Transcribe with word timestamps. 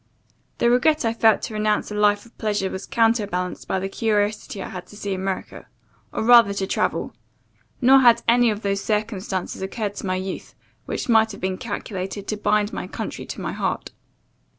The 0.57 0.71
regret 0.71 1.05
I 1.05 1.13
felt 1.13 1.43
to 1.43 1.53
renounce 1.53 1.91
a 1.91 1.93
life 1.93 2.25
of 2.25 2.35
pleasure, 2.39 2.71
was 2.71 2.87
counter 2.87 3.27
balanced 3.27 3.67
by 3.67 3.77
the 3.79 3.87
curiosity 3.87 4.59
I 4.63 4.69
had 4.69 4.87
to 4.87 4.97
see 4.97 5.13
America, 5.13 5.67
or 6.11 6.23
rather 6.23 6.55
to 6.55 6.65
travel; 6.65 7.13
[nor 7.81 7.99
had 7.99 8.23
any 8.27 8.49
of 8.49 8.63
those 8.63 8.81
circumstances 8.83 9.61
occurred 9.61 9.93
to 9.97 10.07
my 10.07 10.15
youth, 10.15 10.55
which 10.85 11.07
might 11.07 11.31
have 11.33 11.41
been 11.41 11.59
calculated] 11.59 12.25
to 12.29 12.35
bind 12.37 12.73
my 12.73 12.87
country 12.87 13.27
to 13.27 13.41
my 13.41 13.51
heart. 13.51 13.91